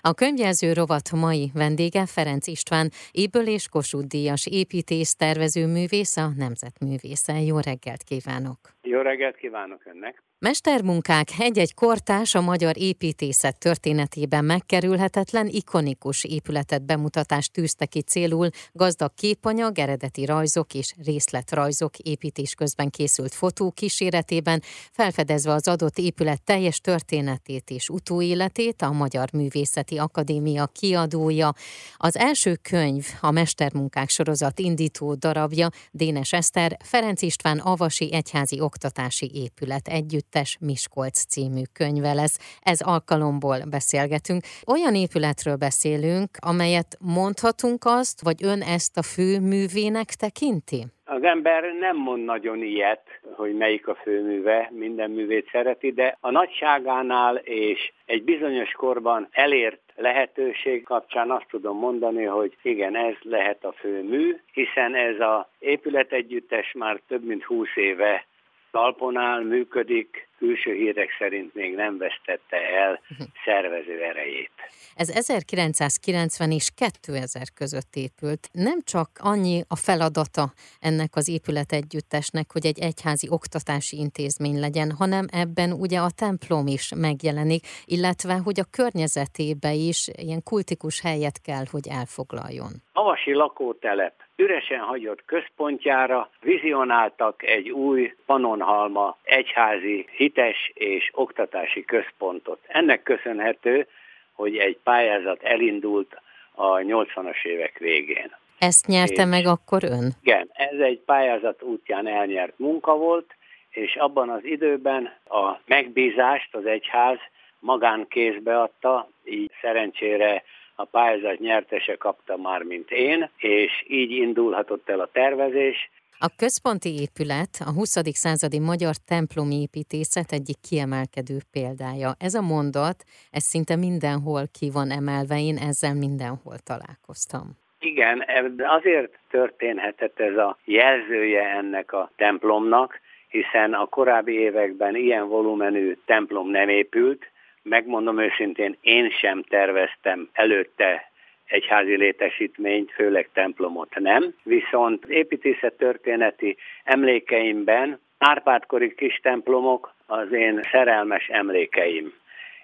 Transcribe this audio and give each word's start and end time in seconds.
A 0.00 0.12
könyvjelző 0.12 0.72
rovat 0.72 1.12
mai 1.12 1.50
vendége 1.54 2.06
Ferenc 2.06 2.46
István, 2.46 2.92
Éből 3.10 3.46
és 3.46 3.68
Kossuth 3.68 4.06
Díjas 4.06 4.46
építész 4.46 5.14
tervezőművész, 5.14 6.16
a 6.16 6.32
Nemzetművésze. 6.36 7.40
Jó 7.42 7.58
reggelt 7.58 8.02
kívánok! 8.02 8.77
Jó 8.90 9.00
reggelt 9.00 9.36
kívánok 9.36 9.86
önnek! 9.86 10.22
Mestermunkák 10.40 11.28
egy-egy 11.38 11.74
kortás 11.74 12.34
a 12.34 12.40
magyar 12.40 12.74
építészet 12.76 13.58
történetében 13.58 14.44
megkerülhetetlen, 14.44 15.46
ikonikus 15.46 16.24
épületet 16.24 16.86
bemutatást 16.86 17.52
tűzte 17.52 17.86
ki 17.86 18.00
célul, 18.00 18.48
gazdag 18.72 19.14
képanyag, 19.14 19.78
eredeti 19.78 20.24
rajzok 20.24 20.74
és 20.74 20.94
részletrajzok 21.04 21.98
építés 21.98 22.54
közben 22.54 22.90
készült 22.90 23.34
fotó 23.34 23.70
kíséretében, 23.70 24.62
felfedezve 24.92 25.52
az 25.52 25.68
adott 25.68 25.98
épület 25.98 26.42
teljes 26.42 26.80
történetét 26.80 27.70
és 27.70 27.88
utóéletét, 27.88 28.82
a 28.82 28.92
Magyar 28.92 29.28
Művészeti 29.32 29.98
Akadémia 29.98 30.66
kiadója. 30.66 31.52
Az 31.96 32.16
első 32.16 32.54
könyv, 32.62 33.06
a 33.20 33.30
Mestermunkák 33.30 34.08
sorozat 34.08 34.58
indító 34.58 35.14
darabja, 35.14 35.68
Dénes 35.90 36.32
Eszter, 36.32 36.76
Ferenc 36.84 37.22
István 37.22 37.58
Avasi 37.58 38.12
Egyházi 38.12 38.60
Oktatási 38.78 39.30
Épület 39.34 39.88
együtt 39.88 40.16
Együttes 40.18 40.58
Miskolc 40.60 41.18
című 41.32 41.62
könyve 41.78 42.12
lesz. 42.12 42.58
Ez 42.62 42.80
alkalomból 42.80 43.58
beszélgetünk. 43.70 44.42
Olyan 44.72 44.94
épületről 44.94 45.56
beszélünk, 45.56 46.30
amelyet 46.50 46.90
mondhatunk 47.00 47.82
azt, 47.84 48.22
vagy 48.22 48.44
ön 48.44 48.60
ezt 48.76 48.96
a 48.96 49.02
fő 49.02 49.40
művének 49.40 50.08
tekinti? 50.24 50.80
Az 51.04 51.22
ember 51.22 51.62
nem 51.80 51.96
mond 51.96 52.24
nagyon 52.24 52.62
ilyet, 52.62 53.06
hogy 53.36 53.56
melyik 53.56 53.88
a 53.88 53.94
főműve, 53.94 54.70
minden 54.72 55.10
művét 55.10 55.48
szereti, 55.52 55.92
de 55.92 56.16
a 56.20 56.30
nagyságánál 56.30 57.36
és 57.36 57.92
egy 58.04 58.22
bizonyos 58.22 58.72
korban 58.72 59.28
elért 59.30 59.80
lehetőség 59.96 60.82
kapcsán 60.82 61.30
azt 61.30 61.46
tudom 61.50 61.78
mondani, 61.78 62.24
hogy 62.24 62.56
igen, 62.62 62.96
ez 62.96 63.14
lehet 63.22 63.64
a 63.64 63.72
főmű, 63.72 64.36
hiszen 64.52 64.94
ez 64.94 65.20
a 65.20 65.50
épületegyüttes 65.58 66.72
már 66.72 67.00
több 67.08 67.24
mint 67.24 67.44
húsz 67.44 67.76
éve 67.76 68.26
talpon 68.70 69.16
áll, 69.16 69.42
működik, 69.44 70.28
külső 70.38 70.72
hírek 70.72 71.08
szerint 71.18 71.54
még 71.54 71.74
nem 71.74 71.98
vesztette 71.98 72.56
el 72.56 73.00
szervező 73.44 74.02
erejét. 74.02 74.50
Ez 74.94 75.08
1990 75.08 76.50
és 76.50 76.70
2000 76.74 77.42
között 77.54 77.94
épült. 77.94 78.48
Nem 78.52 78.82
csak 78.82 79.08
annyi 79.20 79.62
a 79.68 79.76
feladata 79.76 80.52
ennek 80.80 81.16
az 81.16 81.28
épület 81.28 81.72
együttesnek, 81.72 82.52
hogy 82.52 82.66
egy 82.66 82.78
egyházi 82.78 83.28
oktatási 83.30 83.96
intézmény 83.96 84.60
legyen, 84.60 84.92
hanem 84.92 85.26
ebben 85.32 85.72
ugye 85.72 85.98
a 85.98 86.10
templom 86.16 86.66
is 86.66 86.92
megjelenik, 86.96 87.66
illetve 87.84 88.34
hogy 88.34 88.60
a 88.60 88.70
környezetébe 88.70 89.72
is 89.72 90.08
ilyen 90.12 90.42
kultikus 90.42 91.00
helyet 91.00 91.40
kell, 91.40 91.64
hogy 91.70 91.88
elfoglaljon. 91.88 92.72
Avasi 92.98 93.32
lakótelep 93.32 94.12
üresen 94.36 94.78
hagyott 94.78 95.24
központjára 95.24 96.30
vizionáltak 96.40 97.42
egy 97.42 97.70
új 97.70 98.14
Panonhalma 98.26 99.16
egyházi 99.22 100.06
hites 100.10 100.70
és 100.74 101.10
oktatási 101.14 101.84
központot. 101.84 102.58
Ennek 102.66 103.02
köszönhető, 103.02 103.86
hogy 104.32 104.56
egy 104.56 104.78
pályázat 104.82 105.42
elindult 105.42 106.20
a 106.54 106.76
80-as 106.76 107.44
évek 107.44 107.78
végén. 107.78 108.36
Ezt 108.58 108.86
nyerte 108.86 109.22
és 109.22 109.28
meg 109.28 109.46
akkor 109.46 109.84
ön? 109.84 110.12
Igen, 110.22 110.50
ez 110.52 110.78
egy 110.78 110.98
pályázat 110.98 111.62
útján 111.62 112.06
elnyert 112.06 112.58
munka 112.58 112.96
volt, 112.96 113.34
és 113.70 113.96
abban 113.96 114.28
az 114.28 114.44
időben 114.44 115.12
a 115.28 115.58
megbízást 115.66 116.54
az 116.54 116.66
egyház 116.66 117.18
magánkézbe 117.58 118.60
adta, 118.60 119.08
így 119.24 119.50
szerencsére 119.60 120.42
a 120.80 120.84
pályázat 120.84 121.38
nyertese 121.38 121.96
kapta 121.96 122.36
már, 122.36 122.62
mint 122.62 122.90
én, 122.90 123.30
és 123.36 123.84
így 123.88 124.10
indulhatott 124.10 124.88
el 124.88 125.00
a 125.00 125.08
tervezés. 125.12 125.90
A 126.18 126.28
központi 126.36 127.00
épület 127.00 127.52
a 127.66 127.72
20. 127.72 127.96
századi 128.24 128.58
magyar 128.58 128.94
templomi 129.06 129.60
építészet 129.60 130.32
egyik 130.32 130.56
kiemelkedő 130.68 131.36
példája. 131.52 132.10
Ez 132.18 132.34
a 132.34 132.42
mondat, 132.42 132.98
ez 133.30 133.42
szinte 133.42 133.76
mindenhol 133.76 134.42
ki 134.58 134.70
van 134.70 134.90
emelve, 134.90 135.36
én 135.40 135.56
ezzel 135.68 135.94
mindenhol 135.94 136.58
találkoztam. 136.70 137.46
Igen, 137.78 138.24
azért 138.58 139.18
történhetett 139.30 140.20
ez 140.20 140.36
a 140.36 140.58
jelzője 140.64 141.42
ennek 141.42 141.92
a 141.92 142.10
templomnak, 142.16 143.00
hiszen 143.28 143.74
a 143.74 143.86
korábbi 143.86 144.32
években 144.32 144.96
ilyen 144.96 145.28
volumenű 145.28 145.96
templom 146.06 146.50
nem 146.50 146.68
épült, 146.68 147.22
megmondom 147.68 148.18
őszintén, 148.18 148.76
én 148.80 149.10
sem 149.10 149.42
terveztem 149.42 150.28
előtte 150.32 151.10
egyházi 151.46 151.96
létesítményt, 151.96 152.92
főleg 152.92 153.28
templomot 153.32 153.98
nem. 153.98 154.34
Viszont 154.42 155.04
építészet 155.04 155.72
történeti 155.72 156.56
emlékeimben 156.84 158.00
Árpádkori 158.18 158.94
kis 158.94 159.20
templomok 159.22 159.94
az 160.06 160.32
én 160.32 160.60
szerelmes 160.70 161.28
emlékeim. 161.28 162.12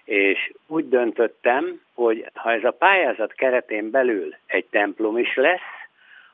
És 0.03 0.51
úgy 0.67 0.89
döntöttem, 0.89 1.81
hogy 1.93 2.25
ha 2.33 2.51
ez 2.51 2.63
a 2.63 2.71
pályázat 2.71 3.33
keretén 3.33 3.91
belül 3.91 4.35
egy 4.45 4.65
templom 4.65 5.17
is 5.17 5.35
lesz, 5.35 5.73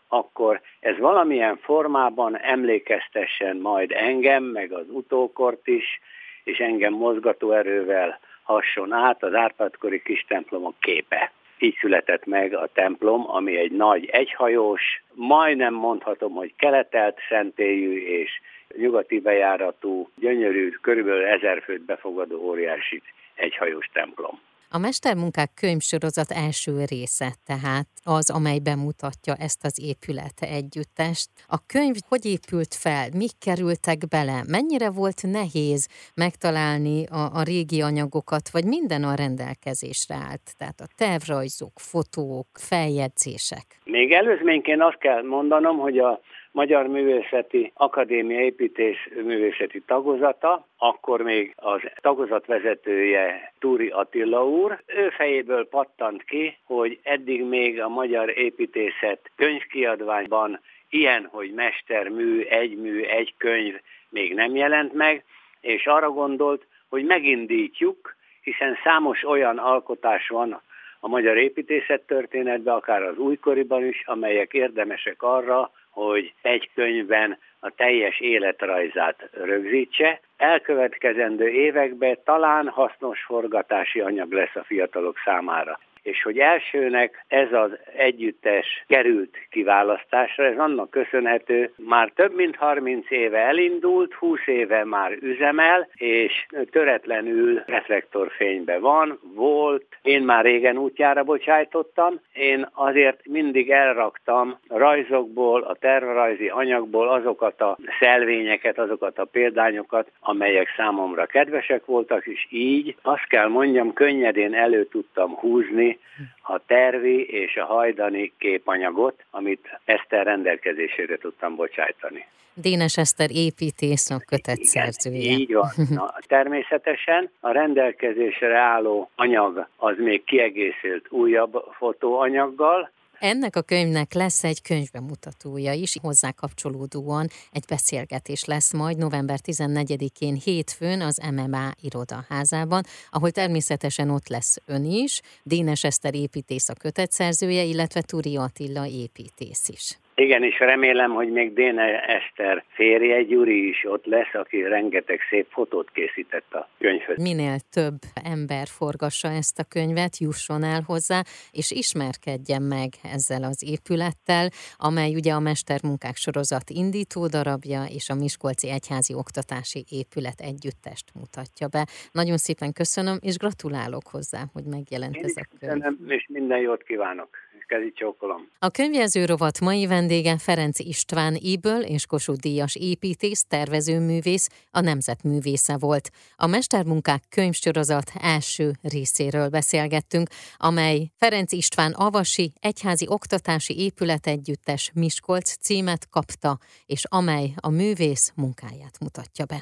akkor 0.08 0.62
ez 0.80 0.98
valamilyen 0.98 1.58
formában 1.58 2.38
emlékeztessen 2.38 3.58
majd 3.58 3.92
engem, 3.92 4.44
meg 4.44 4.72
az 4.72 4.86
utókort 4.90 5.68
is, 5.68 6.02
és 6.44 6.58
engem 6.58 6.94
mozgatóerővel 6.94 8.20
hasson 8.44 8.92
át 8.92 9.24
az 9.24 9.34
Árpádkori 9.34 10.02
kis 10.02 10.26
templomok 10.28 10.76
képe. 10.80 11.32
Így 11.60 11.78
született 11.80 12.26
meg 12.26 12.56
a 12.56 12.70
templom, 12.74 13.30
ami 13.30 13.58
egy 13.58 13.72
nagy 13.72 14.06
egyhajós, 14.06 15.04
majdnem 15.14 15.74
mondhatom, 15.74 16.34
hogy 16.34 16.54
keletelt 16.58 17.18
szentélyű 17.30 18.06
és 18.06 18.42
nyugati 18.78 19.20
bejáratú, 19.20 20.10
gyönyörű, 20.16 20.70
körülbelül 20.70 21.26
ezer 21.26 21.62
főt 21.64 21.82
befogadó 21.82 22.38
óriási 22.38 23.02
egyhajós 23.36 23.90
templom. 23.94 24.40
A 24.74 24.78
Mestermunkák 24.78 25.52
könyvsorozat 25.62 26.32
első 26.46 26.72
része 26.94 27.30
tehát 27.46 27.88
az, 28.04 28.30
amely 28.30 28.60
bemutatja 28.60 29.34
ezt 29.36 29.66
az 29.66 29.76
épület 29.90 30.38
együttest. 30.60 31.30
A 31.48 31.58
könyv 31.74 31.96
hogy 32.08 32.26
épült 32.26 32.74
fel, 32.84 33.06
mik 33.22 33.36
kerültek 33.46 34.00
bele, 34.16 34.38
mennyire 34.56 34.90
volt 34.92 35.22
nehéz 35.40 35.82
megtalálni 36.16 37.06
a, 37.06 37.24
a 37.40 37.44
régi 37.44 37.82
anyagokat, 37.82 38.46
vagy 38.52 38.66
minden 38.66 39.04
a 39.04 39.16
rendelkezésre 39.16 40.16
állt, 40.30 40.46
tehát 40.58 40.80
a 40.82 40.92
tervrajzok, 40.98 41.76
fotók, 41.92 42.48
feljegyzések. 42.70 43.66
Még 43.84 44.12
előzményként 44.12 44.82
azt 44.82 44.98
kell 44.98 45.22
mondanom, 45.24 45.78
hogy 45.78 45.98
a 45.98 46.20
Magyar 46.54 46.88
Művészeti 46.88 47.72
Akadémia 47.76 48.40
építés 48.40 49.10
művészeti 49.24 49.82
tagozata, 49.82 50.66
akkor 50.78 51.22
még 51.22 51.54
az 51.56 51.82
tagozat 52.02 52.46
vezetője 52.46 53.54
Túri 53.60 53.88
Attila 53.90 54.48
úr. 54.48 54.82
Ő 54.88 55.10
fejéből 55.10 55.68
pattant 55.68 56.24
ki, 56.24 56.58
hogy 56.64 57.00
eddig 57.04 57.44
még 57.44 57.82
a 57.82 57.90
magyar 57.90 58.38
építészet 58.38 59.32
könyvkiadványban 59.36 60.60
ilyen, 60.90 61.28
hogy 61.32 61.54
mestermű, 61.54 62.42
egy 62.42 62.78
mű, 62.78 63.02
egy 63.02 63.34
könyv 63.38 63.80
még 64.10 64.34
nem 64.34 64.56
jelent 64.56 64.94
meg, 64.94 65.24
és 65.62 65.88
arra 65.88 66.10
gondolt, 66.10 66.66
hogy 66.90 67.04
megindítjuk, 67.04 68.16
hiszen 68.42 68.78
számos 68.84 69.24
olyan 69.24 69.58
alkotás 69.58 70.28
van 70.28 70.62
a 71.00 71.08
magyar 71.08 71.38
építészet 71.38 72.02
történetben, 72.02 72.76
akár 72.76 73.04
az 73.04 73.18
újkoriban 73.18 73.86
is, 73.86 74.04
amelyek 74.06 74.54
érdemesek 74.54 75.24
arra, 75.24 75.72
hogy 75.92 76.34
egy 76.42 76.70
könyvben 76.76 77.38
a 77.60 77.70
teljes 77.70 78.20
életrajzát 78.20 79.30
rögzítse. 79.32 80.20
Elkövetkezendő 80.38 81.48
években 81.48 82.18
talán 82.24 82.68
hasznos 82.68 83.24
forgatási 83.24 84.00
anyag 84.00 84.32
lesz 84.32 84.56
a 84.56 84.64
fiatalok 84.64 85.18
számára 85.26 85.80
és 86.04 86.22
hogy 86.24 86.38
elsőnek 86.38 87.26
ez 87.28 87.54
az 87.54 87.72
együttes 87.96 88.84
került 88.88 89.38
kiválasztásra, 89.50 90.46
ez 90.46 90.58
annak 90.58 90.90
köszönhető, 90.90 91.74
már 91.76 92.12
több 92.16 92.36
mint 92.36 92.56
30 92.56 93.12
éve 93.12 93.38
elindult, 93.38 94.14
20 94.14 94.40
éve 94.46 94.84
már 94.84 95.12
üzemel, 95.22 95.88
és 95.94 96.46
töretlenül 96.72 97.64
reflektorfénybe 97.66 98.80
van, 98.80 99.20
volt, 99.36 99.86
én 100.02 100.22
már 100.22 100.44
régen 100.44 100.78
útjára 100.78 101.24
bocsájtottam, 101.24 102.20
én 102.34 102.70
azért 102.74 103.20
mindig 103.26 103.70
elraktam 103.70 104.58
rajzokból, 104.68 105.62
a 105.62 105.76
tervrajzi 105.76 106.48
anyagból 106.48 107.10
azokat 107.10 107.62
a 107.62 107.78
szelvényeket, 108.00 108.78
azokat 108.80 109.20
a 109.20 109.26
példányokat, 109.26 110.12
amelyek 110.20 110.68
számomra 110.78 111.26
kedvesek 111.26 111.86
voltak, 111.86 112.26
és 112.26 112.48
így 112.50 112.96
azt 113.02 113.28
kell 113.28 113.48
mondjam, 113.48 113.94
könnyedén 113.94 114.54
elő 114.54 114.86
tudtam 114.86 115.36
húzni 115.36 115.91
megtalálni 115.92 116.00
a 116.42 116.60
tervi 116.66 117.26
és 117.26 117.56
a 117.56 117.66
hajdani 117.66 118.34
képanyagot, 118.38 119.24
amit 119.32 119.80
Eszter 119.86 120.26
rendelkezésére 120.26 121.18
tudtam 121.18 121.56
bocsájtani. 121.56 122.26
Dénes 122.54 122.98
Eszter 122.98 123.30
építész, 123.32 124.10
a 124.10 124.20
kötet 124.26 124.64
szerzője. 124.64 125.32
Így 125.32 125.54
van. 125.54 125.70
Na, 125.90 126.14
természetesen 126.28 127.30
a 127.40 127.52
rendelkezésre 127.52 128.58
álló 128.58 129.10
anyag 129.16 129.68
az 129.78 129.96
még 129.98 130.24
kiegészült 130.24 131.06
újabb 131.10 131.64
fotóanyaggal, 131.78 132.92
ennek 133.22 133.56
a 133.56 133.62
könyvnek 133.62 134.14
lesz 134.14 134.44
egy 134.44 134.62
könyvbemutatója 134.62 135.74
is, 135.74 135.98
hozzá 136.02 136.32
kapcsolódóan 136.32 137.30
egy 137.52 137.64
beszélgetés 137.68 138.46
lesz 138.46 138.74
majd 138.74 138.98
november 138.98 139.40
14-én 139.44 140.36
hétfőn 140.36 141.02
az 141.02 141.22
MMA 141.32 141.72
irodaházában, 141.82 142.84
ahol 143.10 143.32
természetesen 143.32 144.10
ott 144.10 144.28
lesz 144.28 144.58
ön 144.66 144.86
is, 144.86 145.22
Dénes 145.44 145.84
Eszter 145.84 146.16
építész 146.16 146.70
a 146.70 146.74
kötetszerzője, 146.74 147.64
illetve 147.64 148.02
Turi 148.02 148.38
Attila 148.38 148.88
építész 148.88 149.70
is. 149.70 149.98
Igen, 150.26 150.44
és 150.44 150.60
remélem, 150.60 151.12
hogy 151.12 151.32
még 151.32 151.54
Déne 151.54 152.00
Eszter 152.02 152.64
férje 152.68 153.24
Gyuri 153.24 153.68
is 153.68 153.86
ott 153.86 154.06
lesz, 154.06 154.34
aki 154.34 154.62
rengeteg 154.62 155.20
szép 155.30 155.48
fotót 155.50 155.92
készített 155.92 156.54
a 156.54 156.70
könyvhöz. 156.80 157.18
Minél 157.18 157.56
több 157.72 157.98
ember 158.24 158.68
forgassa 158.68 159.28
ezt 159.28 159.60
a 159.60 159.64
könyvet, 159.64 160.18
jusson 160.18 160.64
el 160.64 160.82
hozzá, 160.86 161.22
és 161.52 161.72
ismerkedjen 161.72 162.62
meg 162.62 162.90
ezzel 163.14 163.44
az 163.44 163.64
épülettel, 163.76 164.50
amely 164.78 165.16
ugye 165.16 165.34
a 165.34 165.40
Mestermunkák 165.40 166.16
sorozat 166.16 166.70
indító 166.70 167.28
darabja, 167.28 167.82
és 167.98 168.10
a 168.10 168.16
Miskolci 168.16 168.70
Egyházi 168.70 169.14
Oktatási 169.14 169.84
Épület 169.90 170.40
együttest 170.52 171.08
mutatja 171.20 171.68
be. 171.68 171.84
Nagyon 172.12 172.38
szépen 172.38 172.72
köszönöm, 172.74 173.18
és 173.22 173.38
gratulálok 173.38 174.08
hozzá, 174.12 174.42
hogy 174.54 174.66
megjelent 174.66 175.16
Én 175.16 175.24
ez 175.24 175.36
a 175.36 175.44
könyv. 175.60 175.72
Köszönöm, 175.72 175.96
és 176.08 176.26
minden 176.30 176.60
jót 176.60 176.84
kívánok 176.84 177.30
kezi 177.72 177.92
csókolom. 177.96 178.50
A 178.60 178.70
könyvjelző 178.70 179.26
rovat 179.26 179.60
mai 179.60 179.86
vendége 179.88 180.38
Ferenc 180.38 180.80
István 180.80 181.36
Íből 181.36 181.82
és 181.82 182.06
Kossuth 182.06 182.40
Díjas 182.40 182.76
építész, 182.76 183.44
tervezőművész, 183.48 184.50
a 184.72 184.80
nemzetművésze 184.80 185.78
volt. 185.78 186.10
A 186.36 186.48
Mestermunkák 186.48 187.24
könyvsorozat 187.30 188.12
első 188.22 188.72
részéről 188.82 189.50
beszélgettünk, 189.50 190.30
amely 190.58 191.12
Ferenc 191.16 191.52
István 191.52 191.92
Avasi 191.92 192.54
Egyházi 192.60 193.06
Oktatási 193.10 193.80
Épület 193.80 194.28
Együttes 194.28 194.92
Miskolc 194.94 195.58
címet 195.58 196.10
kapta, 196.10 196.58
és 196.86 197.04
amely 197.10 197.54
a 197.56 197.70
művész 197.70 198.32
munkáját 198.36 199.00
mutatja 199.00 199.46
be. 199.46 199.60